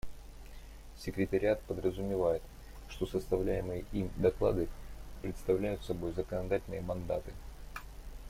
[0.97, 2.41] Секретариат подразумевает,
[2.89, 4.67] что составляемые им доклады
[5.21, 7.31] представляют собой законодательные мандаты.